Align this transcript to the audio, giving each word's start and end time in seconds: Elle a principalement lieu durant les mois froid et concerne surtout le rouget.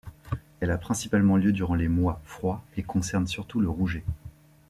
Elle 0.61 0.71
a 0.71 0.79
principalement 0.79 1.37
lieu 1.37 1.51
durant 1.51 1.75
les 1.75 1.87
mois 1.87 2.21
froid 2.25 2.63
et 2.75 2.81
concerne 2.81 3.27
surtout 3.27 3.61
le 3.61 3.69
rouget. 3.69 4.03